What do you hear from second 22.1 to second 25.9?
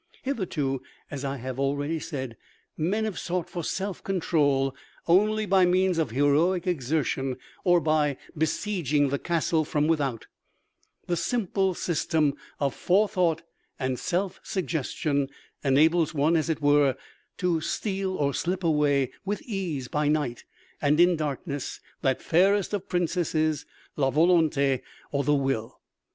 fairest of princesses, La Volonté, or the Will.